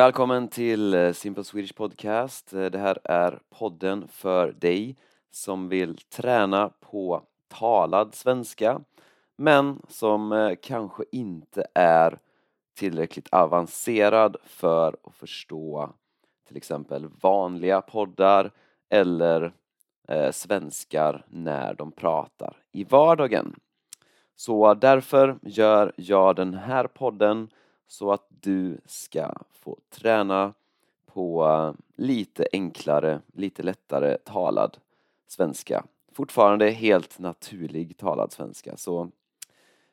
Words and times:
Välkommen 0.00 0.48
till 0.48 0.94
eh, 0.94 1.12
Simple 1.12 1.44
Swedish 1.44 1.74
Podcast. 1.74 2.52
Eh, 2.52 2.64
det 2.64 2.78
här 2.78 2.98
är 3.04 3.38
podden 3.50 4.08
för 4.08 4.52
dig 4.52 4.96
som 5.30 5.68
vill 5.68 5.96
träna 5.96 6.70
på 6.80 7.22
talad 7.48 8.14
svenska 8.14 8.80
men 9.36 9.82
som 9.88 10.32
eh, 10.32 10.52
kanske 10.62 11.04
inte 11.12 11.66
är 11.74 12.18
tillräckligt 12.76 13.28
avancerad 13.32 14.36
för 14.44 14.96
att 15.04 15.14
förstå 15.14 15.90
till 16.48 16.56
exempel 16.56 17.08
vanliga 17.20 17.80
poddar 17.80 18.50
eller 18.88 19.52
eh, 20.08 20.30
svenskar 20.30 21.24
när 21.28 21.74
de 21.74 21.92
pratar 21.92 22.56
i 22.72 22.84
vardagen. 22.84 23.54
Så 24.36 24.74
därför 24.74 25.38
gör 25.42 25.92
jag 25.96 26.36
den 26.36 26.54
här 26.54 26.86
podden 26.86 27.48
så 27.90 28.12
att 28.12 28.26
du 28.28 28.80
ska 28.86 29.32
få 29.52 29.76
träna 29.90 30.54
på 31.06 31.44
eh, 31.44 31.72
lite 31.96 32.46
enklare, 32.52 33.20
lite 33.32 33.62
lättare 33.62 34.16
talad 34.16 34.76
svenska. 35.26 35.84
Fortfarande 36.12 36.70
helt 36.70 37.18
naturlig 37.18 37.96
talad 37.96 38.32
svenska. 38.32 38.76
Så, 38.76 39.10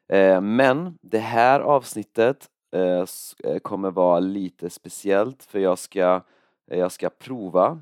eh, 0.08 0.42
men 0.42 0.98
det 1.02 1.20
här 1.20 1.60
avsnittet 1.60 2.50
eh, 2.72 3.06
eh 3.44 3.60
kommer 3.62 3.92
vara 3.92 4.20
lite 4.20 4.70
speciellt 4.70 5.44
för 5.44 5.60
jag 5.60 5.80
ska, 5.80 6.22
jag 6.66 6.92
ska 6.92 7.10
prova 7.10 7.82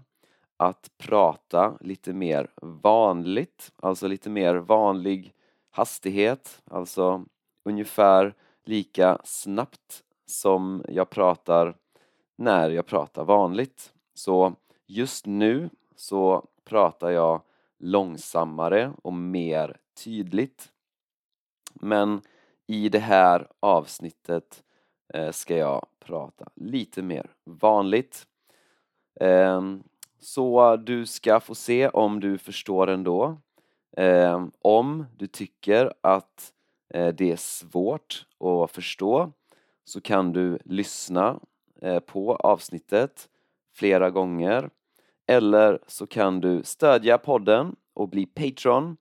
att 0.58 0.92
prata 0.98 1.78
lite 1.82 2.14
mer 2.14 2.48
vanligt, 2.62 3.72
alltså 3.76 4.08
lite 4.08 4.30
mer 4.30 4.56
vanlig 4.56 5.34
hastighet, 5.72 6.62
alltså 6.66 7.26
ungefär 7.64 8.34
lika 8.64 9.18
snabbt 9.24 10.04
som 10.26 10.86
jag 10.88 11.10
pratar 11.10 11.76
när 12.36 12.70
jag 12.70 12.86
pratar 12.86 13.24
vanligt. 13.24 13.94
Så 14.14 14.56
just 14.88 15.26
nu 15.26 15.70
så 15.96 16.48
pratar 16.64 17.10
jag 17.10 17.42
långsammare 17.80 18.94
och 19.04 19.14
mer 19.14 19.78
tydligt. 20.04 20.72
Men 21.74 22.22
i 22.68 22.90
det 22.90 23.00
här 23.00 23.48
avsnittet 23.60 24.64
eh, 25.14 25.32
ska 25.32 25.58
jag 25.58 25.86
prata 26.00 26.50
lite 26.56 27.02
mer 27.02 27.32
vanligt. 27.44 28.28
Ehm, 29.20 29.84
så 30.20 30.76
du 30.76 31.06
ska 31.06 31.40
få 31.40 31.56
se 31.56 31.90
om 31.90 32.20
du 32.20 32.38
förstår 32.38 32.90
ändå. 32.90 33.38
Ehm, 33.98 34.52
om 34.62 35.06
du 35.18 35.28
tycker 35.28 35.94
att 36.02 36.54
eh, 36.94 37.08
det 37.08 37.32
är 37.32 37.38
svårt 37.38 38.26
att 38.40 38.72
förstå 38.72 39.32
så 39.86 40.02
kan 40.02 40.34
du 40.34 40.60
lyssna 40.66 41.40
eh, 41.82 42.00
på 42.00 42.36
avsnittet 42.36 43.30
flera 43.74 44.10
gånger. 44.10 44.70
Eller 45.28 45.80
så 45.88 46.08
kan 46.08 46.42
du 46.42 46.64
stödja 46.64 47.18
podden 47.18 47.76
och 47.94 48.10
bli 48.10 48.26
Patreon 48.26 48.98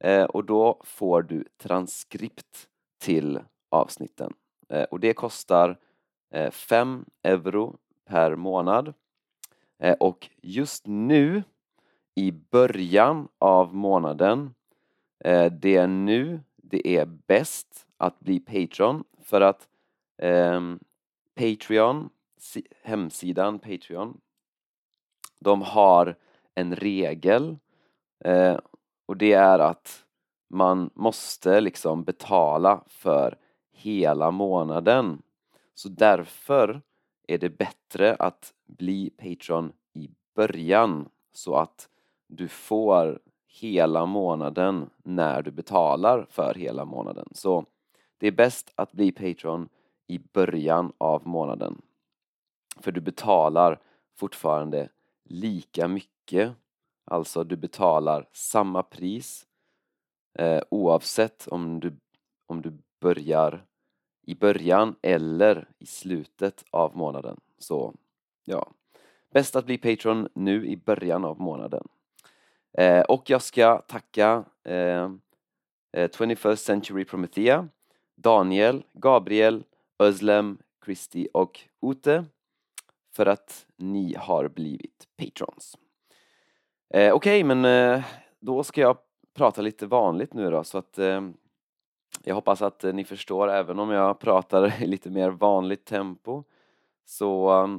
eh, 0.00 0.24
och 0.24 0.44
då 0.44 0.80
får 0.84 1.22
du 1.22 1.44
transkript 1.58 2.68
till 2.98 3.40
avsnitten. 3.68 4.32
Eh, 4.68 4.82
och 4.82 5.00
det 5.00 5.12
kostar 5.12 5.78
5 6.50 7.04
euro 7.22 7.76
per 8.04 8.36
månad. 8.36 8.94
Och 10.00 10.30
just 10.42 10.86
nu 10.86 11.42
i 12.14 12.32
början 12.32 13.28
av 13.38 13.74
månaden 13.74 14.54
det 15.50 15.76
är 15.76 15.86
nu 15.86 16.40
det 16.56 16.88
är 16.88 17.06
bäst 17.06 17.86
att 17.96 18.20
bli 18.20 18.40
Patreon 18.40 19.04
för 19.22 19.40
att 19.40 19.68
Ehm, 20.18 20.78
Patreon, 21.34 22.10
hemsidan 22.82 23.58
Patreon, 23.58 24.20
de 25.40 25.62
har 25.62 26.16
en 26.54 26.76
regel 26.76 27.56
eh, 28.24 28.58
och 29.06 29.16
det 29.16 29.32
är 29.32 29.58
att 29.58 30.04
man 30.48 30.90
måste 30.94 31.60
liksom 31.60 32.04
betala 32.04 32.84
för 32.86 33.38
hela 33.72 34.30
månaden. 34.30 35.22
Så 35.74 35.88
därför 35.88 36.82
är 37.28 37.38
det 37.38 37.50
bättre 37.50 38.14
att 38.14 38.54
bli 38.66 39.10
Patreon 39.10 39.72
i 39.92 40.10
början 40.34 41.08
så 41.32 41.56
att 41.56 41.88
du 42.26 42.48
får 42.48 43.20
hela 43.46 44.06
månaden 44.06 44.90
när 45.02 45.42
du 45.42 45.50
betalar 45.50 46.26
för 46.30 46.54
hela 46.54 46.84
månaden. 46.84 47.28
Så 47.32 47.64
det 48.18 48.26
är 48.26 48.32
bäst 48.32 48.72
att 48.74 48.92
bli 48.92 49.12
Patreon 49.12 49.68
i 50.06 50.18
början 50.18 50.92
av 50.98 51.26
månaden. 51.26 51.82
För 52.76 52.92
du 52.92 53.00
betalar 53.00 53.80
fortfarande 54.16 54.88
lika 55.24 55.88
mycket, 55.88 56.52
alltså 57.04 57.44
du 57.44 57.56
betalar 57.56 58.28
samma 58.32 58.82
pris 58.82 59.46
eh, 60.38 60.62
oavsett 60.70 61.48
om 61.48 61.80
du, 61.80 61.96
om 62.46 62.62
du 62.62 62.78
börjar 63.00 63.66
i 64.26 64.34
början 64.34 64.96
eller 65.02 65.68
i 65.78 65.86
slutet 65.86 66.64
av 66.70 66.96
månaden. 66.96 67.40
Så 67.58 67.94
ja, 68.44 68.70
bäst 69.32 69.56
att 69.56 69.66
bli 69.66 69.78
Patreon 69.78 70.28
nu 70.34 70.66
i 70.66 70.76
början 70.76 71.24
av 71.24 71.40
månaden. 71.40 71.88
Eh, 72.78 73.00
och 73.00 73.30
jag 73.30 73.42
ska 73.42 73.78
tacka 73.78 74.44
eh, 74.64 75.10
eh 75.92 76.08
21st 76.08 76.56
Century 76.56 77.04
Promethea, 77.04 77.68
Daniel, 78.14 78.82
Gabriel, 78.92 79.64
Özlem, 79.98 80.58
Christy 80.84 81.28
och 81.32 81.60
Ute 81.82 82.24
för 83.16 83.26
att 83.26 83.66
ni 83.76 84.14
har 84.18 84.48
blivit 84.48 85.08
patrons. 85.16 85.78
Eh, 86.90 87.12
Okej, 87.14 87.42
okay, 87.42 87.44
men 87.44 87.64
eh, 87.64 88.04
då 88.40 88.64
ska 88.64 88.80
jag 88.80 88.98
prata 89.34 89.62
lite 89.62 89.86
vanligt 89.86 90.34
nu 90.34 90.50
då 90.50 90.64
så 90.64 90.78
att 90.78 90.98
eh, 90.98 91.20
jag 92.24 92.34
hoppas 92.34 92.62
att 92.62 92.84
eh, 92.84 92.92
ni 92.92 93.04
förstår 93.04 93.48
även 93.50 93.78
om 93.78 93.90
jag 93.90 94.18
pratar 94.18 94.82
i 94.82 94.86
lite 94.86 95.10
mer 95.10 95.30
vanligt 95.30 95.84
tempo. 95.84 96.44
Så 97.04 97.62
eh, 97.62 97.78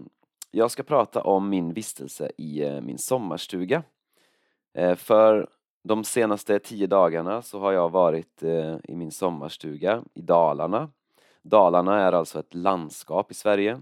jag 0.51 0.71
ska 0.71 0.83
prata 0.83 1.23
om 1.23 1.49
min 1.49 1.73
vistelse 1.73 2.31
i 2.37 2.63
eh, 2.63 2.81
min 2.81 2.97
sommarstuga. 2.97 3.83
Eh, 4.73 4.95
för 4.95 5.49
de 5.83 6.03
senaste 6.03 6.59
tio 6.59 6.87
dagarna 6.87 7.41
så 7.41 7.59
har 7.59 7.71
jag 7.71 7.89
varit 7.89 8.43
eh, 8.43 8.75
i 8.83 8.95
min 8.95 9.11
sommarstuga 9.11 10.03
i 10.13 10.21
Dalarna 10.21 10.89
Dalarna 11.47 11.99
är 11.99 12.11
alltså 12.11 12.39
ett 12.39 12.53
landskap 12.53 13.31
i 13.31 13.33
Sverige. 13.33 13.81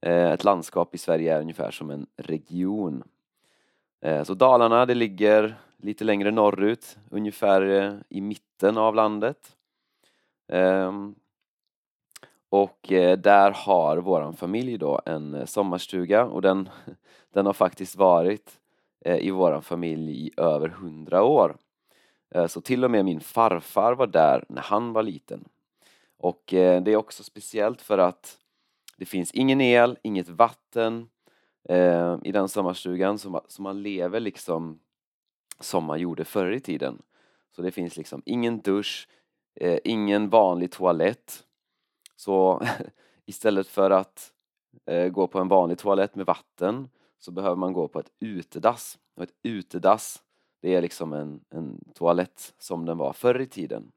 Eh, 0.00 0.32
ett 0.32 0.44
landskap 0.44 0.94
i 0.94 0.98
Sverige 0.98 1.36
är 1.36 1.40
ungefär 1.40 1.70
som 1.70 1.90
en 1.90 2.06
region. 2.16 3.02
Eh, 4.00 4.22
så 4.22 4.34
Dalarna, 4.34 4.86
det 4.86 4.94
ligger 4.94 5.58
lite 5.76 6.04
längre 6.04 6.30
norrut, 6.30 6.98
ungefär 7.10 7.62
eh, 7.62 7.94
i 8.08 8.20
mitten 8.20 8.78
av 8.78 8.94
landet. 8.94 9.56
Ehm, 10.48 11.14
och 12.48 12.78
där 13.18 13.50
har 13.50 13.96
vår 13.96 14.32
familj 14.32 14.78
då 14.78 15.00
en 15.06 15.46
sommarstuga 15.46 16.24
och 16.24 16.42
den, 16.42 16.68
den 17.32 17.46
har 17.46 17.52
faktiskt 17.52 17.96
varit 17.96 18.60
i 19.04 19.30
vår 19.30 19.60
familj 19.60 20.26
i 20.26 20.30
över 20.36 20.68
hundra 20.68 21.22
år. 21.22 21.56
Så 22.48 22.60
till 22.60 22.84
och 22.84 22.90
med 22.90 23.04
min 23.04 23.20
farfar 23.20 23.94
var 23.94 24.06
där 24.06 24.44
när 24.48 24.62
han 24.62 24.92
var 24.92 25.02
liten. 25.02 25.44
Och 26.24 26.54
eh, 26.54 26.82
det 26.82 26.92
är 26.92 26.96
också 26.96 27.24
speciellt 27.24 27.82
för 27.82 27.98
att 27.98 28.38
det 28.96 29.04
finns 29.04 29.32
ingen 29.32 29.60
el, 29.60 29.98
inget 30.02 30.28
vatten 30.28 31.08
eh, 31.68 32.18
i 32.24 32.32
den 32.32 32.48
sommarstugan 32.48 33.18
så 33.18 33.62
man 33.62 33.82
lever 33.82 34.20
liksom 34.20 34.80
som 35.60 35.84
man 35.84 36.00
gjorde 36.00 36.24
förr 36.24 36.52
i 36.52 36.60
tiden. 36.60 37.02
Så 37.56 37.62
det 37.62 37.70
finns 37.70 37.96
liksom 37.96 38.22
ingen 38.26 38.60
dusch, 38.60 39.08
eh, 39.54 39.78
ingen 39.84 40.28
vanlig 40.28 40.70
toalett. 40.70 41.44
Så 42.16 42.62
istället 43.26 43.68
för 43.68 43.90
att 43.90 44.32
gå 45.12 45.26
på 45.26 45.38
en 45.38 45.48
vanlig 45.48 45.78
toalett 45.78 46.14
med 46.14 46.26
vatten 46.26 46.88
så 47.18 47.30
behöver 47.30 47.56
man 47.56 47.72
gå 47.72 47.88
på 47.88 48.00
ett 48.00 48.10
utedass. 48.20 48.98
Och 49.16 49.22
ett 49.22 49.34
utedass 49.42 50.22
det 50.60 50.74
är 50.74 50.82
liksom 50.82 51.12
en, 51.12 51.40
en 51.50 51.80
toalett 51.94 52.54
som 52.58 52.84
den 52.84 52.98
var 52.98 53.12
förr 53.12 53.40
i 53.40 53.46
tiden. 53.46 53.92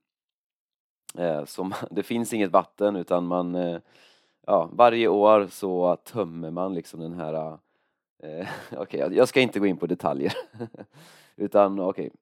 Eh, 1.18 1.46
som, 1.46 1.74
det 1.92 2.04
finns 2.04 2.34
inget 2.34 2.52
vatten 2.52 2.96
utan 2.96 3.26
man, 3.26 3.56
eh, 3.56 3.80
ja, 4.46 4.70
varje 4.74 5.08
år 5.08 5.48
så 5.48 5.96
tömmer 5.96 6.52
man 6.52 6.74
liksom 6.74 7.00
den 7.00 7.14
här, 7.14 7.58
eh, 8.24 8.48
okej 8.72 9.04
okay, 9.04 9.18
jag 9.18 9.28
ska 9.28 9.42
inte 9.42 9.60
gå 9.60 9.66
in 9.66 9.78
på 9.78 9.88
detaljer, 9.88 10.34
utan 11.36 11.80
okej, 11.80 12.08
okay. 12.08 12.18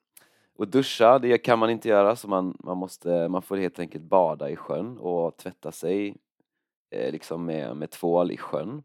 och 0.55 0.67
duscha 0.67 1.19
det 1.19 1.37
kan 1.37 1.59
man 1.59 1.69
inte 1.69 1.89
göra 1.89 2.15
så 2.15 2.27
man, 2.27 2.57
man, 2.59 2.77
måste, 2.77 3.27
man 3.27 3.41
får 3.41 3.57
helt 3.57 3.79
enkelt 3.79 4.03
bada 4.03 4.49
i 4.49 4.55
sjön 4.55 4.97
och 4.97 5.37
tvätta 5.37 5.71
sig 5.71 6.15
eh, 6.89 7.11
liksom 7.11 7.45
med, 7.45 7.77
med 7.77 7.91
tvål 7.91 8.31
i 8.31 8.37
sjön. 8.37 8.83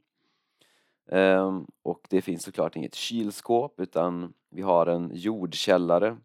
Um, 1.12 1.66
och 1.82 2.06
det 2.10 2.22
finns 2.22 2.42
såklart 2.42 2.76
inget 2.76 2.94
kylskåp 2.94 3.80
utan 3.80 4.32
vi 4.50 4.62
har 4.62 4.86
en 4.86 5.10
jordkällare. 5.14 6.16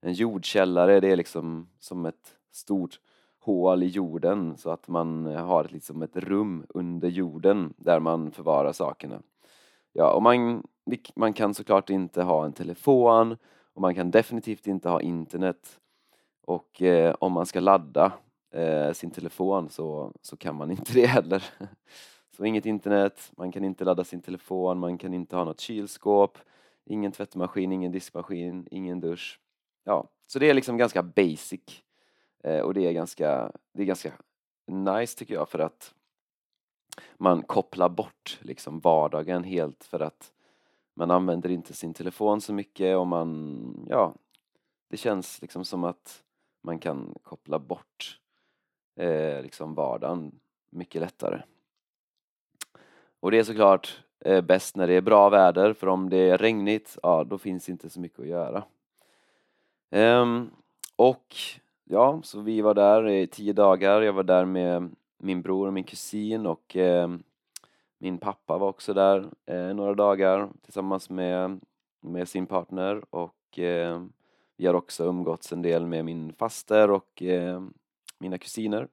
En 0.00 0.12
jordkällare 0.12 1.00
det 1.00 1.08
är 1.08 1.16
liksom 1.16 1.68
som 1.78 2.06
ett 2.06 2.36
stort 2.52 3.00
hål 3.48 3.82
i 3.82 3.86
jorden 3.86 4.56
så 4.56 4.70
att 4.70 4.88
man 4.88 5.26
har 5.26 5.66
liksom 5.70 6.02
ett 6.02 6.16
rum 6.16 6.66
under 6.68 7.08
jorden 7.08 7.74
där 7.76 8.00
man 8.00 8.30
förvarar 8.30 8.72
sakerna. 8.72 9.22
Ja, 9.92 10.12
och 10.12 10.22
man, 10.22 10.66
man 11.16 11.32
kan 11.32 11.54
såklart 11.54 11.90
inte 11.90 12.22
ha 12.22 12.44
en 12.44 12.52
telefon 12.52 13.36
och 13.74 13.80
man 13.80 13.94
kan 13.94 14.10
definitivt 14.10 14.66
inte 14.66 14.88
ha 14.88 15.00
internet. 15.00 15.80
Och 16.46 16.82
eh, 16.82 17.14
om 17.20 17.32
man 17.32 17.46
ska 17.46 17.60
ladda 17.60 18.12
eh, 18.54 18.92
sin 18.92 19.10
telefon 19.10 19.68
så, 19.68 20.12
så 20.22 20.36
kan 20.36 20.54
man 20.54 20.70
inte 20.70 20.92
det 20.94 21.06
heller. 21.06 21.44
Så 22.36 22.44
inget 22.44 22.66
internet, 22.66 23.32
man 23.36 23.52
kan 23.52 23.64
inte 23.64 23.84
ladda 23.84 24.04
sin 24.04 24.20
telefon, 24.20 24.78
man 24.78 24.98
kan 24.98 25.14
inte 25.14 25.36
ha 25.36 25.44
något 25.44 25.60
kylskåp, 25.60 26.38
ingen 26.84 27.12
tvättmaskin, 27.12 27.72
ingen 27.72 27.92
diskmaskin, 27.92 28.68
ingen 28.70 29.00
dusch. 29.00 29.40
Ja, 29.84 30.08
så 30.26 30.38
det 30.38 30.50
är 30.50 30.54
liksom 30.54 30.76
ganska 30.76 31.02
basic 31.02 31.82
eh, 32.44 32.60
och 32.60 32.74
det 32.74 32.86
är 32.86 32.92
ganska, 32.92 33.52
det 33.72 33.82
är 33.82 33.86
ganska 33.86 34.12
nice 34.66 35.18
tycker 35.18 35.34
jag 35.34 35.48
för 35.48 35.58
att 35.58 35.94
man 37.16 37.42
kopplar 37.42 37.88
bort 37.88 38.38
liksom 38.42 38.80
vardagen 38.80 39.44
helt 39.44 39.84
för 39.84 40.00
att 40.00 40.32
man 40.94 41.10
använder 41.10 41.48
inte 41.48 41.74
sin 41.74 41.94
telefon 41.94 42.40
så 42.40 42.52
mycket 42.52 42.96
och 42.96 43.06
man, 43.06 43.86
ja, 43.88 44.14
det 44.88 44.96
känns 44.96 45.42
liksom 45.42 45.64
som 45.64 45.84
att 45.84 46.22
man 46.62 46.78
kan 46.78 47.14
koppla 47.22 47.58
bort 47.58 48.20
eh, 48.96 49.42
liksom 49.42 49.74
vardagen 49.74 50.40
mycket 50.70 51.00
lättare. 51.00 51.42
Och 53.20 53.30
det 53.30 53.38
är 53.38 53.44
såklart 53.44 54.04
eh, 54.20 54.40
bäst 54.40 54.76
när 54.76 54.86
det 54.86 54.94
är 54.94 55.00
bra 55.00 55.28
väder 55.28 55.72
för 55.72 55.86
om 55.86 56.10
det 56.10 56.16
är 56.16 56.38
regnigt, 56.38 56.98
ja 57.02 57.24
då 57.24 57.38
finns 57.38 57.68
inte 57.68 57.90
så 57.90 58.00
mycket 58.00 58.20
att 58.20 58.26
göra. 58.26 58.64
Um, 59.90 60.50
och 60.96 61.36
ja, 61.88 62.20
så 62.22 62.40
vi 62.40 62.60
var 62.60 62.74
där 62.74 63.08
i 63.08 63.26
tio 63.26 63.52
dagar. 63.52 64.02
Jag 64.02 64.12
var 64.12 64.22
där 64.22 64.44
med 64.44 64.90
min 65.18 65.42
bror 65.42 65.66
och 65.66 65.72
min 65.72 65.84
kusin 65.84 66.46
och 66.46 66.76
eh, 66.76 67.08
min 67.98 68.18
pappa 68.18 68.58
var 68.58 68.68
också 68.68 68.94
där 68.94 69.26
eh, 69.46 69.74
några 69.74 69.94
dagar 69.94 70.48
tillsammans 70.62 71.10
med, 71.10 71.60
med 72.00 72.28
sin 72.28 72.46
partner 72.46 73.02
och 73.10 73.58
eh, 73.58 74.02
vi 74.56 74.66
har 74.66 74.74
också 74.74 75.04
umgåtts 75.04 75.52
en 75.52 75.62
del 75.62 75.86
med 75.86 76.04
min 76.04 76.32
faster 76.32 76.90
och 76.90 77.22
eh, 77.22 77.62
mina 78.18 78.38
kusiner. 78.38 78.88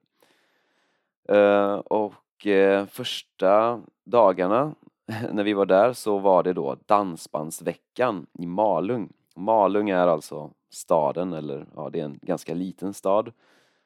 Eh, 1.28 1.74
och 1.74 2.46
eh, 2.46 2.86
första 2.86 3.82
dagarna 4.04 4.74
när 5.32 5.44
vi 5.44 5.52
var 5.52 5.66
där 5.66 5.92
så 5.92 6.18
var 6.18 6.42
det 6.42 6.52
då 6.52 6.76
Dansbandsveckan 6.86 8.26
i 8.32 8.46
Malung. 8.46 9.12
Malung 9.34 9.90
är 9.90 10.06
alltså 10.06 10.50
staden, 10.70 11.32
eller 11.32 11.66
ja, 11.76 11.90
det 11.90 12.00
är 12.00 12.04
en 12.04 12.18
ganska 12.22 12.54
liten 12.54 12.94
stad 12.94 13.32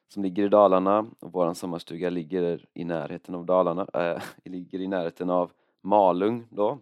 som 0.07 0.23
ligger 0.23 0.45
i 0.45 0.49
Dalarna 0.49 1.05
och 1.19 1.31
vår 1.31 1.53
sommarstuga 1.53 2.09
ligger 2.09 2.65
i 2.73 2.83
närheten 2.83 3.35
av 3.35 3.45
Dalarna, 3.45 3.87
äh, 3.93 4.21
ligger 4.51 4.79
i 4.79 4.87
närheten 4.87 5.29
av 5.29 5.51
Malung 5.81 6.47
då. 6.49 6.79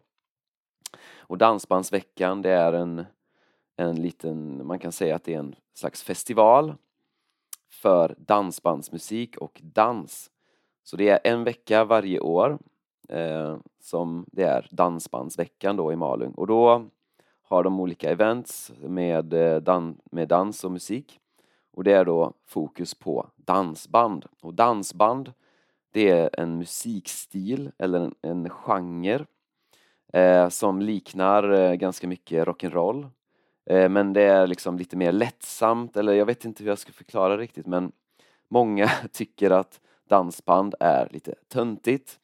Och 1.17 1.37
Dansbandsveckan 1.37 2.41
det 2.41 2.49
är 2.49 2.73
en, 2.73 3.05
en 3.75 4.01
liten, 4.01 4.67
man 4.67 4.79
kan 4.79 4.91
säga 4.91 5.15
att 5.15 5.23
det 5.23 5.33
är 5.33 5.39
en 5.39 5.55
slags 5.73 6.03
festival 6.03 6.73
för 7.69 8.15
dansbandsmusik 8.17 9.37
och 9.37 9.61
dans. 9.63 10.31
Så 10.83 10.97
det 10.97 11.09
är 11.09 11.19
en 11.23 11.43
vecka 11.43 11.83
varje 11.83 12.19
år 12.19 12.59
eh, 13.09 13.57
som 13.79 14.25
det 14.31 14.43
är 14.43 14.67
Dansbandsveckan 14.71 15.75
då 15.75 15.93
i 15.93 15.95
Malung 15.95 16.31
och 16.31 16.47
då 16.47 16.85
har 17.49 17.63
de 17.63 17.79
olika 17.79 18.11
events 18.11 18.71
med, 18.81 19.33
eh, 19.33 19.57
dan 19.57 19.97
med 20.11 20.27
dans 20.27 20.63
och 20.63 20.71
musik 20.71 21.19
och 21.71 21.83
det 21.83 21.91
är 21.91 22.05
då 22.05 22.33
fokus 22.45 22.95
på 22.95 23.29
dansband. 23.35 24.25
Och 24.41 24.53
dansband 24.53 25.33
det 25.91 26.09
är 26.09 26.39
en 26.39 26.57
musikstil 26.57 27.71
eller 27.77 27.99
en, 27.99 28.15
en 28.21 28.49
genre 28.49 29.25
eh, 30.13 30.49
som 30.49 30.81
liknar 30.81 31.51
eh, 31.51 31.73
ganska 31.73 32.07
mycket 32.07 32.47
rock'n'roll. 32.47 33.09
Eh, 33.65 33.89
men 33.89 34.13
det 34.13 34.21
är 34.21 34.47
liksom 34.47 34.77
lite 34.77 34.97
mer 34.97 35.11
lättsamt, 35.11 35.97
eller 35.97 36.13
jag 36.13 36.25
vet 36.25 36.45
inte 36.45 36.63
hur 36.63 36.71
jag 36.71 36.79
ska 36.79 36.91
förklara 36.91 37.37
riktigt 37.37 37.67
men 37.67 37.91
många 38.47 38.89
tycker 39.11 39.51
att 39.51 39.79
dansband 40.09 40.75
är 40.79 41.07
lite 41.11 41.35
töntigt. 41.47 42.19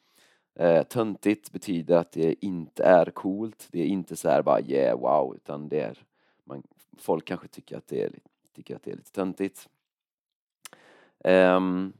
Eh, 0.58 0.82
töntigt 0.82 1.52
betyder 1.52 1.96
att 1.96 2.12
det 2.12 2.44
inte 2.44 2.84
är 2.84 3.06
coolt, 3.06 3.68
det 3.70 3.80
är 3.80 3.86
inte 3.86 4.16
så 4.16 4.28
här 4.28 4.42
bara 4.42 4.60
yeah 4.60 5.00
wow 5.00 5.34
utan 5.34 5.68
det 5.68 5.80
är 5.80 6.04
man, 6.44 6.62
folk 6.98 7.24
kanske 7.24 7.48
tycker 7.48 7.76
att 7.76 7.86
det 7.86 8.02
är 8.02 8.10
tycker 8.56 8.76
att 8.76 8.82
det 8.82 8.90
är 8.90 8.96
lite 8.96 9.12
töntigt. 9.12 9.68
Um, 11.24 11.92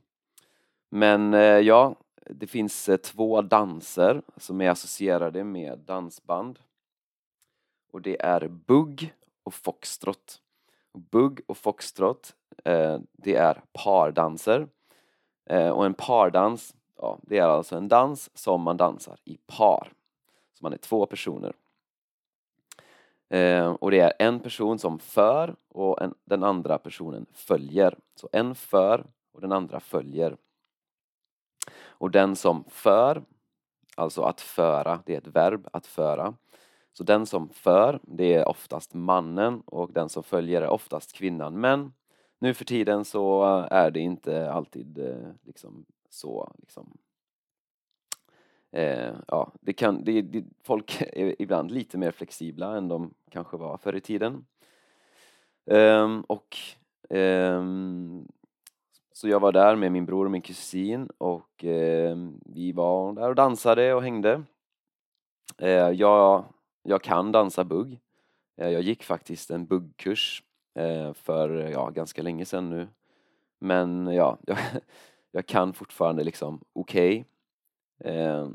men 0.90 1.34
eh, 1.34 1.40
ja, 1.40 1.96
det 2.30 2.46
finns 2.46 2.88
eh, 2.88 2.96
två 2.96 3.42
danser 3.42 4.22
som 4.36 4.60
är 4.60 4.70
associerade 4.70 5.44
med 5.44 5.78
dansband. 5.78 6.58
Och 7.92 8.02
det 8.02 8.22
är 8.22 8.48
bugg 8.48 9.14
och 9.42 9.54
foxtrot. 9.54 10.42
Bugg 10.92 11.40
och 11.46 11.56
foxtrot, 11.56 12.34
eh, 12.64 12.98
det 13.12 13.34
är 13.34 13.62
pardanser. 13.72 14.68
Eh, 15.46 15.68
och 15.68 15.86
en 15.86 15.94
pardans, 15.94 16.74
ja, 16.96 17.18
det 17.22 17.38
är 17.38 17.46
alltså 17.46 17.76
en 17.76 17.88
dans 17.88 18.30
som 18.34 18.62
man 18.62 18.76
dansar 18.76 19.18
i 19.24 19.38
par. 19.46 19.92
Så 20.52 20.64
man 20.64 20.72
är 20.72 20.76
två 20.76 21.06
personer. 21.06 21.52
Eh, 23.28 23.70
och 23.70 23.90
det 23.90 24.00
är 24.00 24.12
en 24.18 24.40
person 24.40 24.78
som 24.78 24.98
för 24.98 25.56
och 25.68 26.02
en, 26.02 26.14
den 26.24 26.42
andra 26.42 26.78
personen 26.78 27.26
följer. 27.32 27.98
Så 28.14 28.28
en 28.32 28.54
för 28.54 29.06
och 29.32 29.40
den 29.40 29.52
andra 29.52 29.80
följer. 29.80 30.36
Och 31.78 32.10
den 32.10 32.36
som 32.36 32.64
för, 32.68 33.22
alltså 33.96 34.22
att 34.22 34.40
föra, 34.40 35.02
det 35.06 35.14
är 35.14 35.18
ett 35.18 35.26
verb, 35.26 35.68
att 35.72 35.86
föra. 35.86 36.34
Så 36.92 37.04
den 37.04 37.26
som 37.26 37.48
för, 37.48 38.00
det 38.02 38.34
är 38.34 38.48
oftast 38.48 38.94
mannen 38.94 39.62
och 39.66 39.92
den 39.92 40.08
som 40.08 40.22
följer 40.22 40.62
är 40.62 40.68
oftast 40.68 41.12
kvinnan. 41.12 41.60
Men 41.60 41.92
nu 42.38 42.54
för 42.54 42.64
tiden 42.64 43.04
så 43.04 43.44
är 43.70 43.90
det 43.90 44.00
inte 44.00 44.52
alltid 44.52 44.98
eh, 44.98 45.30
liksom 45.42 45.86
så 46.10 46.52
liksom 46.58 46.98
eh, 48.72 49.14
ja, 49.28 49.52
det 49.60 49.72
kan, 49.72 50.04
det, 50.04 50.22
det, 50.22 50.44
folk 50.62 51.02
är 51.12 51.42
ibland 51.42 51.70
lite 51.70 51.98
mer 51.98 52.10
flexibla 52.10 52.76
än 52.76 52.88
de 52.88 53.14
kanske 53.30 53.56
var 53.56 53.76
förr 53.76 53.96
i 53.96 54.00
tiden. 54.00 54.46
Eh, 55.70 56.20
och 56.26 56.56
ehm, 57.10 58.28
så 59.12 59.28
jag 59.28 59.40
var 59.40 59.52
där 59.52 59.76
med 59.76 59.92
min 59.92 60.06
bror 60.06 60.24
och 60.24 60.30
min 60.30 60.42
kusin 60.42 61.08
och 61.18 61.64
eh, 61.64 62.16
vi 62.44 62.72
var 62.72 63.12
där 63.12 63.28
och 63.28 63.34
dansade 63.34 63.94
och 63.94 64.02
hängde. 64.02 64.42
Eh, 65.58 65.90
jag, 65.90 66.44
jag 66.82 67.02
kan 67.02 67.32
dansa 67.32 67.64
bugg. 67.64 68.00
Eh, 68.56 68.68
jag 68.68 68.82
gick 68.82 69.04
faktiskt 69.04 69.50
en 69.50 69.66
buggkurs 69.66 70.42
eh, 70.74 71.12
för 71.12 71.50
ja, 71.50 71.90
ganska 71.90 72.22
länge 72.22 72.44
sedan 72.44 72.70
nu. 72.70 72.88
Men 73.58 74.06
ja, 74.06 74.38
jag, 74.46 74.58
jag 75.36 75.46
kan 75.46 75.72
fortfarande 75.72 76.24
liksom 76.24 76.60
okej. 76.72 77.24
Okay. 77.98 78.50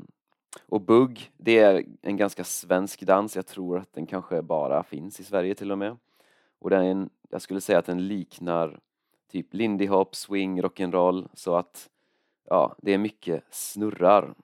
Och 0.66 0.80
bugg, 0.80 1.30
det 1.36 1.58
är 1.58 1.84
en 2.02 2.16
ganska 2.16 2.44
svensk 2.44 3.02
dans. 3.02 3.36
Jag 3.36 3.46
tror 3.46 3.78
att 3.78 3.92
den 3.92 4.06
kanske 4.06 4.42
bara 4.42 4.82
finns 4.82 5.20
i 5.20 5.24
Sverige 5.24 5.54
till 5.54 5.72
och 5.72 5.78
med. 5.78 5.96
Och 6.58 6.70
den, 6.70 7.10
jag 7.28 7.42
skulle 7.42 7.60
säga 7.60 7.78
att 7.78 7.86
den 7.86 8.08
liknar 8.08 8.80
typ 9.28 9.54
lindy 9.54 9.86
hop, 9.86 10.14
swing, 10.14 10.62
rock'n'roll 10.62 11.28
så 11.34 11.56
att 11.56 11.90
ja, 12.44 12.74
det 12.78 12.92
är 12.92 12.98
mycket 12.98 13.44
snurrar. 13.50 14.34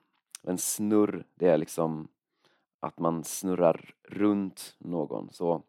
En 0.43 0.57
snurr, 0.57 1.25
det 1.35 1.47
är 1.47 1.57
liksom 1.57 2.07
att 2.79 2.99
man 2.99 3.23
snurrar 3.23 3.93
runt 4.03 4.75
någon. 4.77 5.29
Så 5.31 5.63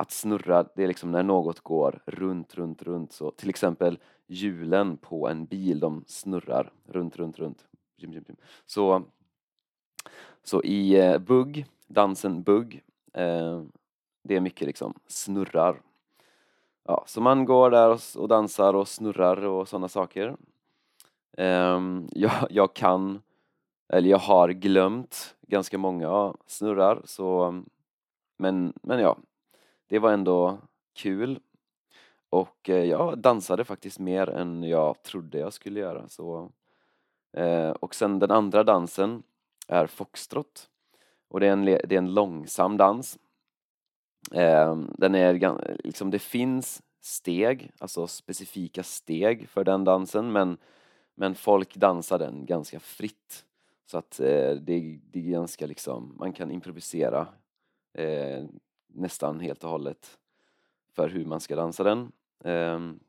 att 0.00 0.10
snurra, 0.10 0.66
det 0.74 0.82
är 0.82 0.88
liksom 0.88 1.10
när 1.10 1.22
något 1.22 1.60
går 1.60 2.02
runt, 2.06 2.54
runt, 2.54 2.82
runt. 2.82 3.12
Så 3.12 3.30
till 3.30 3.48
exempel 3.48 3.98
hjulen 4.26 4.96
på 4.96 5.28
en 5.28 5.44
bil, 5.44 5.80
de 5.80 6.04
snurrar 6.06 6.72
runt, 6.86 7.16
runt, 7.16 7.38
runt. 7.38 7.66
Så 8.66 9.02
så 10.42 10.62
i 10.62 11.00
eh, 11.00 11.18
bugg, 11.18 11.66
dansen 11.86 12.42
bugg, 12.42 12.82
eh, 13.12 13.62
det 14.22 14.36
är 14.36 14.40
mycket 14.40 14.66
liksom 14.66 14.94
snurrar. 15.06 15.80
Ja, 16.84 17.04
så 17.06 17.20
man 17.20 17.44
går 17.44 17.70
där 17.70 17.90
och, 17.90 18.00
och 18.16 18.28
dansar 18.28 18.74
och 18.74 18.88
snurrar 18.88 19.44
och 19.44 19.68
sådana 19.68 19.88
saker. 19.88 20.36
Eh, 21.36 21.80
jag, 22.10 22.32
jag 22.50 22.74
kan, 22.74 23.22
eller 23.88 24.10
jag 24.10 24.18
har 24.18 24.48
glömt 24.48 25.36
ganska 25.42 25.78
många 25.78 26.34
snurrar 26.46 27.02
så 27.04 27.54
men, 28.40 28.72
men 28.82 29.00
ja, 29.00 29.16
det 29.90 29.98
var 29.98 30.12
ändå 30.12 30.58
kul. 30.94 31.40
Och 32.30 32.70
eh, 32.70 32.84
jag 32.84 33.18
dansade 33.18 33.64
faktiskt 33.64 33.98
mer 33.98 34.30
än 34.30 34.62
jag 34.62 35.02
trodde 35.02 35.38
jag 35.38 35.52
skulle 35.52 35.80
göra. 35.80 36.08
Så, 36.08 36.52
eh, 37.32 37.70
och 37.70 37.94
sen 37.94 38.18
den 38.18 38.30
andra 38.30 38.64
dansen 38.64 39.22
är 39.68 39.86
foxtrot. 39.86 40.70
Och 41.28 41.40
det 41.40 41.46
är 41.46 41.52
en, 41.52 41.64
det 41.64 41.92
är 41.92 41.98
en 41.98 42.14
långsam 42.14 42.76
dans. 42.76 43.18
Eh, 44.32 44.76
den 44.76 45.14
är, 45.14 45.78
liksom, 45.84 46.10
det 46.10 46.18
finns 46.18 46.82
steg, 47.00 47.70
alltså 47.78 48.06
specifika 48.06 48.82
steg 48.82 49.48
för 49.48 49.64
den 49.64 49.84
dansen 49.84 50.32
men, 50.32 50.58
men 51.14 51.34
folk 51.34 51.76
dansar 51.76 52.18
den 52.18 52.46
ganska 52.46 52.80
fritt. 52.80 53.44
Så 53.86 53.98
att 53.98 54.20
eh, 54.20 54.52
det, 54.52 55.00
det 55.10 55.18
är 55.18 55.30
ganska 55.30 55.66
liksom, 55.66 56.14
man 56.18 56.32
kan 56.32 56.50
improvisera 56.50 57.28
eh, 57.94 58.44
nästan 58.92 59.40
helt 59.40 59.64
och 59.64 59.70
hållet 59.70 60.18
för 60.94 61.08
hur 61.08 61.24
man 61.24 61.40
ska 61.40 61.56
dansa 61.56 61.84
den. 61.84 62.12
Ehm, 62.44 63.00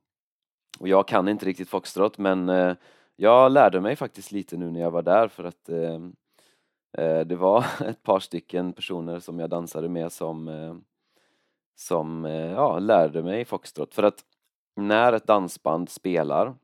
och 0.80 0.88
jag 0.88 1.08
kan 1.08 1.28
inte 1.28 1.46
riktigt 1.46 1.70
foxtrot 1.70 2.18
men 2.18 2.50
eh, 2.50 2.76
jag 3.16 3.52
lärde 3.52 3.82
mig 3.82 3.96
faktiskt 3.96 4.32
lite 4.32 4.58
nu 4.58 4.72
när 4.72 4.80
jag 4.80 4.92
var 4.92 5.02
där 5.02 5.28
för 5.28 5.44
att 5.44 5.70
ehm, 5.70 6.16
eh, 6.98 7.20
det 7.20 7.36
var 7.36 7.66
ett 7.86 8.04
par 8.04 8.20
stycken 8.20 8.74
personer 8.74 9.20
som 9.20 9.40
jag 9.40 9.50
dansade 9.50 9.90
med 9.90 10.12
som, 10.12 10.48
eh, 10.48 10.76
som 11.76 12.26
ja, 12.56 12.80
lärde 12.80 13.24
mig 13.24 13.46
foxtrot. 13.46 13.94
För 13.94 14.04
att 14.04 14.26
när 14.76 15.14
ett 15.14 15.28
dansband 15.28 15.90
spelar 15.90 16.56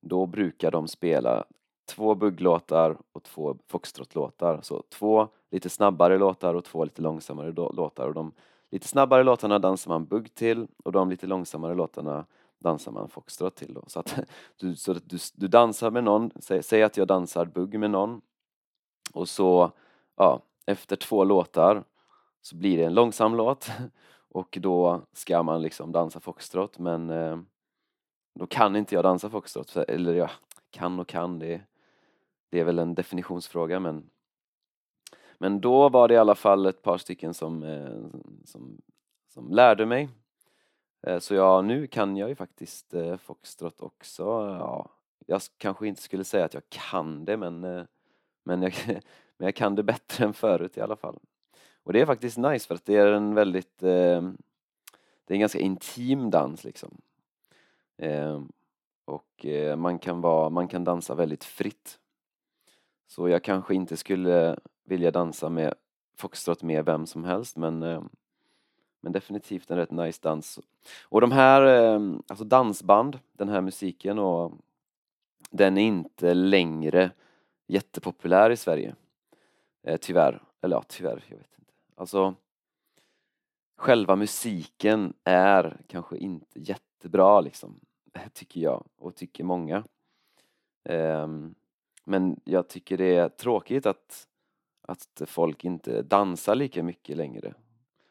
då 0.00 0.26
brukar 0.26 0.70
de 0.70 0.88
spela 0.88 1.44
två 1.88 2.14
bugglåtar 2.14 2.96
och 3.12 3.22
två 3.22 3.56
foxtrotlåtar. 3.66 4.60
Så 4.62 4.82
två 4.82 5.28
lite 5.50 5.68
snabbare 5.70 6.18
låtar 6.18 6.54
och 6.54 6.64
två 6.64 6.84
lite 6.84 7.02
långsammare 7.02 7.52
låtar. 7.52 8.06
Och 8.06 8.14
de 8.14 8.32
lite 8.70 8.88
snabbare 8.88 9.22
låtarna 9.22 9.58
dansar 9.58 9.90
man 9.90 10.04
bugg 10.04 10.34
till 10.34 10.66
och 10.84 10.92
de 10.92 11.10
lite 11.10 11.26
långsammare 11.26 11.74
låtarna 11.74 12.26
dansar 12.58 12.92
man 12.92 13.08
foxtrot 13.08 13.54
till 13.56 13.74
då. 13.74 13.84
Så 13.86 14.00
att 14.00 14.18
du, 14.56 14.76
så 14.76 14.92
att 14.92 15.10
du, 15.10 15.18
du 15.34 15.48
dansar 15.48 15.90
med 15.90 16.04
någon, 16.04 16.30
säg, 16.36 16.62
säg 16.62 16.82
att 16.82 16.96
jag 16.96 17.06
dansar 17.06 17.44
bugg 17.44 17.78
med 17.78 17.90
någon 17.90 18.20
och 19.12 19.28
så, 19.28 19.70
ja, 20.16 20.42
efter 20.66 20.96
två 20.96 21.24
låtar 21.24 21.84
så 22.42 22.56
blir 22.56 22.78
det 22.78 22.84
en 22.84 22.94
långsam 22.94 23.34
låt 23.34 23.70
och 24.28 24.58
då 24.60 25.02
ska 25.12 25.42
man 25.42 25.62
liksom 25.62 25.92
dansa 25.92 26.20
foxtrot 26.20 26.78
men 26.78 27.10
eh, 27.10 27.38
då 28.34 28.46
kan 28.46 28.76
inte 28.76 28.94
jag 28.94 29.04
dansa 29.04 29.30
foxtrot, 29.30 29.76
eller 29.76 30.14
ja, 30.14 30.30
kan 30.70 31.00
och 31.00 31.08
kan, 31.08 31.38
det, 31.38 31.60
det 32.50 32.60
är 32.60 32.64
väl 32.64 32.78
en 32.78 32.94
definitionsfråga 32.94 33.80
men 33.80 34.10
men 35.38 35.60
då 35.60 35.88
var 35.88 36.08
det 36.08 36.14
i 36.14 36.18
alla 36.18 36.34
fall 36.34 36.66
ett 36.66 36.82
par 36.82 36.98
stycken 36.98 37.34
som, 37.34 37.62
eh, 37.62 38.20
som, 38.44 38.80
som 39.28 39.50
lärde 39.50 39.86
mig 39.86 40.08
Eh, 41.02 41.18
så 41.18 41.34
ja, 41.34 41.62
nu 41.62 41.86
kan 41.86 42.16
jag 42.16 42.28
ju 42.28 42.34
faktiskt 42.34 42.94
eh, 42.94 43.16
foxtrot 43.16 43.80
också. 43.80 44.22
Ja, 44.60 44.90
jag 45.26 45.40
kanske 45.58 45.88
inte 45.88 46.02
skulle 46.02 46.24
säga 46.24 46.44
att 46.44 46.54
jag 46.54 46.62
kan 46.68 47.24
det 47.24 47.36
men, 47.36 47.64
eh, 47.64 47.84
men, 48.44 48.62
jag, 48.62 48.74
men 49.36 49.46
jag 49.46 49.54
kan 49.54 49.74
det 49.74 49.82
bättre 49.82 50.24
än 50.24 50.32
förut 50.32 50.76
i 50.76 50.80
alla 50.80 50.96
fall. 50.96 51.18
Och 51.82 51.92
det 51.92 52.00
är 52.00 52.06
faktiskt 52.06 52.36
nice 52.38 52.66
för 52.66 52.74
att 52.74 52.84
det 52.84 52.96
är 52.96 53.12
en 53.12 53.34
väldigt 53.34 53.82
eh, 53.82 54.22
Det 55.24 55.32
är 55.32 55.34
en 55.34 55.40
ganska 55.40 55.58
intim 55.58 56.30
dans 56.30 56.64
liksom. 56.64 57.00
Eh, 57.96 58.42
och 59.04 59.46
eh, 59.46 59.76
man 59.76 59.98
kan, 59.98 60.20
vara, 60.20 60.50
man 60.50 60.68
kan 60.68 60.84
dansa 60.84 61.14
väldigt 61.14 61.44
fritt. 61.44 61.98
Så 63.06 63.28
jag 63.28 63.44
kanske 63.44 63.74
inte 63.74 63.96
skulle 63.96 64.58
vilja 64.88 65.10
dansa 65.10 65.48
med 65.48 65.74
foxtrot 66.16 66.62
med 66.62 66.84
vem 66.84 67.06
som 67.06 67.24
helst 67.24 67.56
men 67.56 67.82
eh, 67.82 68.02
men 69.00 69.12
definitivt 69.12 69.70
en 69.70 69.76
rätt 69.76 69.90
nice 69.90 70.18
dans. 70.22 70.60
Och 71.02 71.20
de 71.20 71.32
här, 71.32 71.62
eh, 71.62 72.00
alltså 72.28 72.44
dansband, 72.44 73.18
den 73.32 73.48
här 73.48 73.60
musiken 73.60 74.18
och 74.18 74.52
den 75.50 75.78
är 75.78 75.82
inte 75.82 76.34
längre 76.34 77.10
jättepopulär 77.66 78.50
i 78.50 78.56
Sverige. 78.56 78.94
Eh, 79.82 79.96
tyvärr, 80.00 80.42
eller 80.60 80.76
ja, 80.76 80.84
tyvärr, 80.88 81.24
jag 81.28 81.36
vet 81.36 81.58
inte. 81.58 81.72
Alltså 81.94 82.34
själva 83.76 84.16
musiken 84.16 85.14
är 85.24 85.76
kanske 85.86 86.16
inte 86.16 86.60
jättebra 86.60 87.40
liksom, 87.40 87.80
tycker 88.32 88.60
jag 88.60 88.84
och 88.98 89.14
tycker 89.14 89.44
många. 89.44 89.84
Ehm, 90.84 91.54
men 92.04 92.40
jag 92.44 92.68
tycker 92.68 92.96
det 92.96 93.16
är 93.16 93.28
tråkigt 93.28 93.86
att, 93.86 94.28
att 94.88 95.22
folk 95.26 95.64
inte 95.64 96.02
dansar 96.02 96.54
lika 96.54 96.82
mycket 96.82 97.16
längre 97.16 97.54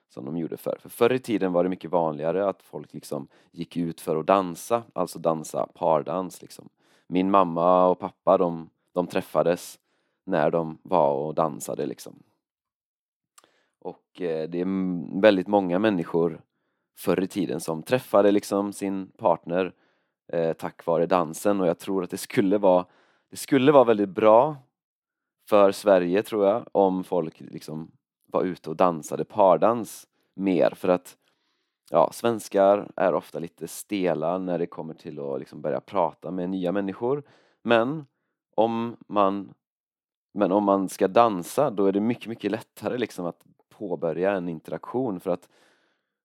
som 0.09 0.25
de 0.25 0.37
gjorde 0.37 0.57
förr. 0.57 0.77
För 0.81 0.89
förr 0.89 1.13
i 1.13 1.19
tiden 1.19 1.53
var 1.53 1.63
det 1.63 1.69
mycket 1.69 1.91
vanligare 1.91 2.49
att 2.49 2.61
folk 2.61 2.93
liksom 2.93 3.27
gick 3.51 3.77
ut 3.77 4.01
för 4.01 4.15
att 4.15 4.27
dansa, 4.27 4.83
alltså 4.93 5.19
dansa 5.19 5.67
pardans 5.73 6.41
liksom. 6.41 6.69
Min 7.07 7.31
mamma 7.31 7.87
och 7.87 7.99
pappa 7.99 8.37
de, 8.37 8.69
de 8.93 9.07
träffades 9.07 9.79
när 10.25 10.51
de 10.51 10.77
var 10.83 11.13
och 11.13 11.35
dansade 11.35 11.85
liksom. 11.85 12.23
Och 13.79 14.21
eh, 14.21 14.49
det 14.49 14.61
är 14.61 15.21
väldigt 15.21 15.47
många 15.47 15.79
människor 15.79 16.41
förr 16.97 17.23
i 17.23 17.27
tiden 17.27 17.59
som 17.59 17.83
träffade 17.83 18.31
liksom 18.31 18.73
sin 18.73 19.07
partner 19.07 19.73
eh, 20.27 20.53
tack 20.53 20.85
vare 20.85 21.05
dansen 21.05 21.61
och 21.61 21.67
jag 21.67 21.79
tror 21.79 22.03
att 22.03 22.09
det 22.09 22.17
skulle 22.17 22.57
vara 22.57 22.85
det 23.29 23.37
skulle 23.37 23.71
vara 23.71 23.83
väldigt 23.83 24.09
bra 24.09 24.55
för 25.49 25.71
Sverige 25.71 26.23
tror 26.23 26.45
jag 26.45 26.65
om 26.71 27.03
folk 27.03 27.39
liksom 27.39 27.91
var 28.25 28.43
ute 28.43 28.69
och 28.69 28.75
dansade 28.75 29.25
pardans 29.25 30.07
mer. 30.33 30.71
För 30.75 30.89
att 30.89 31.17
ja, 31.89 32.09
svenskar 32.13 32.91
är 32.95 33.13
ofta 33.13 33.39
lite 33.39 33.67
stela 33.67 34.37
när 34.37 34.59
det 34.59 34.67
kommer 34.67 34.93
till 34.93 35.19
att 35.19 35.39
liksom 35.39 35.61
börja 35.61 35.79
prata 35.79 36.31
med 36.31 36.49
nya 36.49 36.71
människor. 36.71 37.23
Men 37.63 38.05
om 38.55 38.97
man 39.07 39.53
men 40.33 40.51
om 40.51 40.63
man 40.63 40.89
ska 40.89 41.07
dansa 41.07 41.69
då 41.69 41.85
är 41.85 41.91
det 41.91 41.99
mycket, 41.99 42.27
mycket 42.27 42.51
lättare 42.51 42.97
liksom 42.97 43.25
att 43.25 43.45
påbörja 43.69 44.31
en 44.31 44.49
interaktion. 44.49 45.19
För 45.19 45.31
att 45.31 45.49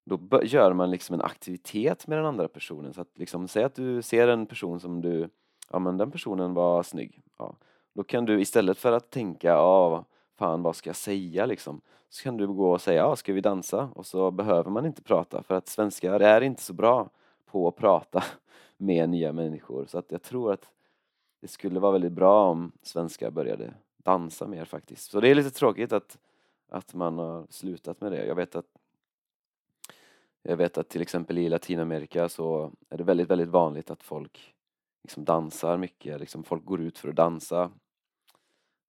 då 0.05 0.43
gör 0.43 0.73
man 0.73 0.91
liksom 0.91 1.15
en 1.15 1.23
aktivitet 1.23 2.07
med 2.07 2.19
den 2.19 2.27
andra 2.27 2.49
personen. 2.49 2.95
Så 2.95 3.01
att 3.01 3.19
liksom, 3.19 3.49
säg 3.49 3.65
att 3.65 3.75
du 3.75 4.03
ser 4.03 4.29
en 4.29 4.47
person 4.47 4.81
som 4.81 5.01
du, 5.01 5.29
ja 5.71 5.79
men 5.79 5.97
den 5.97 6.11
personen 6.11 6.55
var 6.55 6.83
snygg, 6.83 7.23
ja, 7.39 7.57
då 7.93 8.05
kan 8.05 8.25
du 8.25 8.41
istället 8.41 8.79
för 8.79 8.93
att 8.93 9.11
tänka, 9.11 9.49
ja 9.49 10.05
fan 10.35 10.63
vad 10.63 10.77
ska 10.77 10.89
jag 10.89 10.97
säga 10.97 11.47
liksom? 11.47 11.81
Så 12.09 12.23
kan 12.23 12.37
du 12.37 12.47
gå 12.47 12.73
och 12.73 12.81
säga, 12.81 13.03
ja 13.03 13.17
ska 13.17 13.33
vi 13.33 13.41
dansa? 13.41 13.91
Och 13.95 14.07
så 14.07 14.31
behöver 14.31 14.71
man 14.71 14.87
inte 14.87 15.03
prata 15.03 15.43
för 15.43 15.55
att 15.55 15.69
svenskar 15.69 16.21
är 16.21 16.41
inte 16.41 16.63
så 16.63 16.73
bra 16.73 17.11
på 17.47 17.69
att 17.69 17.77
prata 17.77 18.25
med 18.77 19.09
nya 19.09 19.33
människor 19.33 19.87
så 19.87 19.99
att 19.99 20.13
jag 20.13 20.23
tror 20.23 20.53
att 20.53 20.73
det 21.41 21.49
skulle 21.49 21.81
vara 21.81 21.93
väldigt 21.93 22.13
bra 22.13 22.49
om 22.49 22.73
svenskar 22.83 23.31
började 23.31 23.75
dansa 23.97 24.47
mer 24.47 24.65
faktiskt. 24.65 25.11
Så 25.11 25.21
det 25.21 25.29
är 25.29 25.35
lite 25.35 25.51
tråkigt 25.51 25.93
att, 25.93 26.19
att 26.69 26.95
man 26.95 27.19
har 27.19 27.47
slutat 27.51 28.01
med 28.01 28.13
det. 28.13 28.27
Jag 28.27 28.35
vet 28.35 28.55
att 28.55 28.67
jag 30.43 30.57
vet 30.57 30.79
att 30.79 30.89
till 30.89 31.03
exempel 31.03 31.39
i 31.39 31.49
Latinamerika 31.49 32.29
så 32.29 32.73
är 32.89 32.99
det 32.99 33.05
väldigt, 33.05 33.31
väldigt 33.31 33.49
vanligt 33.49 33.91
att 33.91 34.03
folk 34.03 34.55
liksom 35.03 35.25
dansar 35.25 35.77
mycket, 35.77 36.21
liksom 36.21 36.45
folk 36.45 36.65
går 36.65 36.81
ut 36.81 36.99
för 36.99 37.09
att 37.09 37.17
dansa 37.17 37.71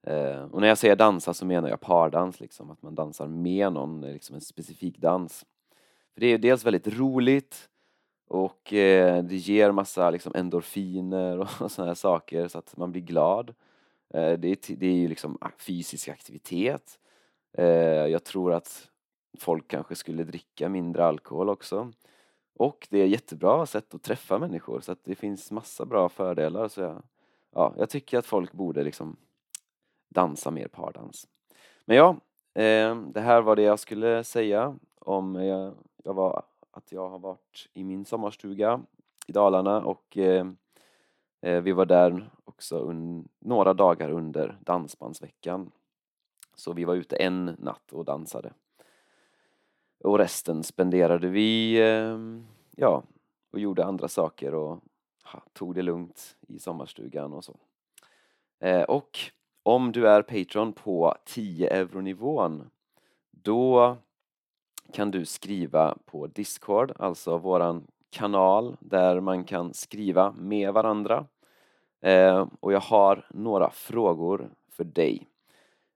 Eh, 0.07 0.43
och 0.43 0.61
när 0.61 0.67
jag 0.67 0.77
säger 0.77 0.95
dansa 0.95 1.33
så 1.33 1.45
menar 1.45 1.69
jag 1.69 1.81
pardans, 1.81 2.39
liksom, 2.39 2.71
att 2.71 2.81
man 2.81 2.95
dansar 2.95 3.27
med 3.27 3.73
någon, 3.73 4.01
liksom 4.01 4.35
en 4.35 4.41
specifik 4.41 4.97
dans. 4.97 5.45
För 6.13 6.21
det 6.21 6.27
är 6.27 6.37
dels 6.37 6.65
väldigt 6.65 6.87
roligt 6.87 7.69
och 8.27 8.73
eh, 8.73 9.23
det 9.23 9.35
ger 9.35 9.71
massa 9.71 10.09
liksom, 10.09 10.35
endorfiner 10.35 11.39
och 11.39 11.49
sådana 11.71 11.89
här 11.89 11.95
saker 11.95 12.47
så 12.47 12.57
att 12.57 12.77
man 12.77 12.91
blir 12.91 13.01
glad. 13.01 13.49
Eh, 14.13 14.33
det, 14.33 14.47
är, 14.47 14.75
det 14.75 14.87
är 14.87 14.93
ju 14.93 15.07
liksom 15.07 15.37
fysisk 15.57 16.09
aktivitet. 16.09 16.99
Eh, 17.57 17.65
jag 18.07 18.23
tror 18.23 18.53
att 18.53 18.89
folk 19.39 19.67
kanske 19.67 19.95
skulle 19.95 20.23
dricka 20.23 20.69
mindre 20.69 21.05
alkohol 21.05 21.49
också. 21.49 21.91
Och 22.55 22.87
det 22.89 22.99
är 22.99 23.05
jättebra 23.05 23.65
sätt 23.65 23.93
att 23.93 24.03
träffa 24.03 24.39
människor 24.39 24.81
så 24.81 24.91
att 24.91 25.03
det 25.03 25.15
finns 25.15 25.51
massa 25.51 25.85
bra 25.85 26.09
fördelar. 26.09 26.67
Så 26.67 26.81
jag, 26.81 27.03
ja, 27.53 27.73
jag 27.77 27.89
tycker 27.89 28.17
att 28.17 28.25
folk 28.25 28.51
borde 28.51 28.83
liksom 28.83 29.17
dansa 30.13 30.51
mer 30.51 30.67
pardans. 30.67 31.27
Men 31.85 31.97
ja, 31.97 32.09
eh, 32.53 32.95
det 32.95 33.21
här 33.21 33.41
var 33.41 33.55
det 33.55 33.61
jag 33.61 33.79
skulle 33.79 34.23
säga 34.23 34.75
om 34.99 35.35
jag, 35.35 35.73
jag 36.03 36.13
var, 36.13 36.43
att 36.71 36.91
jag 36.91 37.09
har 37.09 37.19
varit 37.19 37.69
i 37.73 37.83
min 37.83 38.05
sommarstuga 38.05 38.81
i 39.27 39.31
Dalarna 39.31 39.81
och 39.81 40.17
ehm, 40.17 40.57
eh, 41.41 41.61
vi 41.61 41.71
var 41.71 41.85
där 41.85 42.29
också 42.45 42.79
un, 42.79 43.27
några 43.39 43.73
dagar 43.73 44.09
under 44.09 44.57
dansbandsveckan. 44.61 45.71
Så 46.55 46.73
vi 46.73 46.83
var 46.83 46.95
ute 46.95 47.15
en 47.15 47.45
natt 47.59 47.91
och 47.91 48.05
dansade. 48.05 48.53
Och 50.03 50.17
resten 50.17 50.63
spenderade 50.63 51.27
vi, 51.27 51.79
eh, 51.81 52.17
ja, 52.75 53.03
och 53.51 53.59
gjorde 53.59 53.85
andra 53.85 54.07
saker 54.07 54.53
och 54.53 54.79
ha, 55.23 55.41
tog 55.53 55.75
det 55.75 55.81
lugnt 55.81 56.35
i 56.47 56.59
sommarstugan 56.59 57.33
och 57.33 57.43
så. 57.43 57.55
Eh, 58.59 58.83
och 58.83 59.19
om 59.63 59.91
du 59.91 60.07
är 60.07 60.21
Patreon 60.21 60.73
på 60.73 61.15
10 61.25 61.69
euro-nivån 61.69 62.69
då 63.31 63.97
kan 64.93 65.11
du 65.11 65.25
skriva 65.25 65.97
på 66.05 66.27
Discord, 66.27 66.93
alltså 66.99 67.37
våran 67.37 67.87
kanal 68.09 68.77
där 68.79 69.19
man 69.19 69.43
kan 69.43 69.73
skriva 69.73 70.31
med 70.31 70.73
varandra. 70.73 71.27
Eh, 72.01 72.47
och 72.59 72.73
jag 72.73 72.79
har 72.79 73.25
några 73.29 73.69
frågor 73.71 74.49
för 74.69 74.83
dig. 74.83 75.27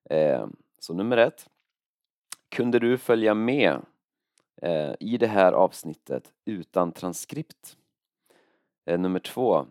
Eh, 0.10 0.48
så 0.80 0.94
nummer 0.94 1.18
ett. 1.18 1.50
Kunde 2.50 2.80
du 2.80 2.98
följa 2.98 3.34
med 3.34 3.82
eh, 4.62 4.94
i 5.00 5.18
det 5.18 5.28
här 5.28 5.54
avsnittet 5.54 6.34
utan 6.46 6.92
transkript. 6.92 7.78
Eh, 8.86 9.00
nummer 9.00 9.20
två, 9.20 9.66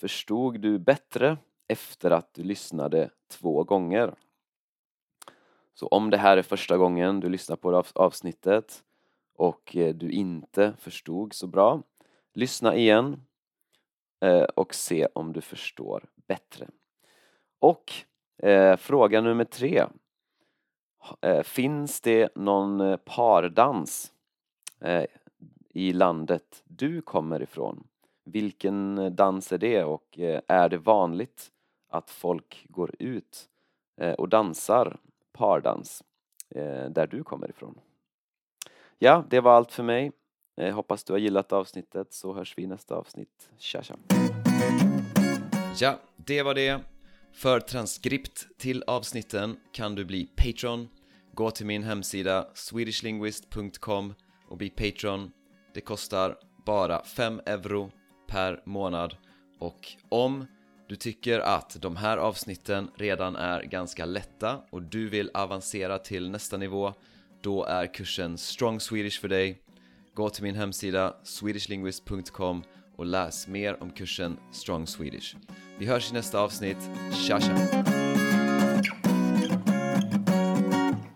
förstod 0.00 0.60
du 0.60 0.78
bättre 0.78 1.36
efter 1.68 2.10
att 2.10 2.34
du 2.34 2.42
lyssnade 2.42 3.10
två 3.28 3.64
gånger? 3.64 4.14
Så 5.74 5.86
om 5.86 6.10
det 6.10 6.16
här 6.16 6.36
är 6.36 6.42
första 6.42 6.76
gången 6.76 7.20
du 7.20 7.28
lyssnar 7.28 7.56
på 7.56 7.84
avsnittet 7.94 8.84
och 9.36 9.76
eh, 9.76 9.94
du 9.94 10.10
inte 10.10 10.72
förstod 10.78 11.32
så 11.32 11.46
bra, 11.46 11.82
lyssna 12.34 12.76
igen 12.76 13.22
eh, 14.20 14.42
och 14.42 14.74
se 14.74 15.06
om 15.14 15.32
du 15.32 15.40
förstår 15.40 16.04
bättre. 16.26 16.68
Och 17.58 17.92
eh, 18.38 18.76
fråga 18.76 19.20
nummer 19.20 19.44
tre. 19.44 19.86
Eh, 21.20 21.42
finns 21.42 22.00
det 22.00 22.36
någon 22.36 22.98
pardans 23.04 24.12
eh, 24.80 25.04
i 25.68 25.92
landet 25.92 26.62
du 26.64 27.02
kommer 27.02 27.42
ifrån? 27.42 27.86
Vilken 28.24 29.10
dans 29.16 29.52
är 29.52 29.58
det 29.58 29.84
och 29.84 30.18
är 30.46 30.68
det 30.68 30.78
vanligt 30.78 31.52
att 31.88 32.10
folk 32.10 32.66
går 32.68 32.94
ut 32.98 33.48
eh, 34.00 34.12
och 34.12 34.28
dansar 34.28 34.96
pardans 35.32 36.02
eh, 36.50 36.84
där 36.90 37.06
du 37.06 37.24
kommer 37.24 37.50
ifrån? 37.50 37.80
Ja, 38.98 39.24
det 39.30 39.40
var 39.40 39.52
allt 39.52 39.72
för 39.72 39.82
mig. 39.82 40.12
Jag 40.54 40.72
hoppas 40.72 41.04
du 41.04 41.12
har 41.12 41.18
gillat 41.18 41.52
avsnittet 41.52 42.12
så 42.12 42.34
hörs 42.34 42.58
vi 42.58 42.62
i 42.62 42.66
nästa 42.66 42.94
avsnitt. 42.94 43.50
Tja 43.58 43.82
tja! 43.82 43.96
Ja, 45.80 46.00
det 46.16 46.42
var 46.42 46.54
det. 46.54 46.80
För 47.32 47.60
transkript 47.60 48.58
till 48.58 48.84
avsnitten 48.86 49.56
kan 49.72 49.94
du 49.94 50.04
bli 50.04 50.26
Patreon. 50.36 50.88
Gå 51.34 51.50
till 51.50 51.66
min 51.66 51.82
hemsida 51.82 52.46
swedishlinguist.com 52.54 54.14
och 54.48 54.56
bli 54.56 54.70
Patreon. 54.70 55.32
Det 55.74 55.80
kostar 55.80 56.38
bara 56.66 57.04
5 57.04 57.40
euro 57.46 57.90
per 58.26 58.62
månad 58.64 59.16
och 59.58 59.96
om 60.08 60.46
du 60.88 60.96
tycker 60.96 61.40
att 61.40 61.76
de 61.80 61.96
här 61.96 62.16
avsnitten 62.16 62.90
redan 62.94 63.36
är 63.36 63.62
ganska 63.62 64.04
lätta 64.04 64.60
och 64.70 64.82
du 64.82 65.08
vill 65.08 65.30
avancera 65.34 65.98
till 65.98 66.30
nästa 66.30 66.56
nivå 66.56 66.94
då 67.40 67.64
är 67.64 67.94
kursen 67.94 68.38
Strong 68.38 68.80
Swedish 68.80 69.20
för 69.20 69.28
dig. 69.28 69.58
Gå 70.14 70.30
till 70.30 70.42
min 70.42 70.54
hemsida 70.54 71.14
swedishlinguist.com 71.22 72.62
och 72.96 73.06
läs 73.06 73.48
mer 73.48 73.82
om 73.82 73.90
kursen 73.90 74.36
Strong 74.52 74.86
Swedish. 74.86 75.36
Vi 75.78 75.86
hörs 75.86 76.10
i 76.10 76.14
nästa 76.14 76.40
avsnitt. 76.40 76.90
Tja 77.12 77.40
tja! 77.40 77.95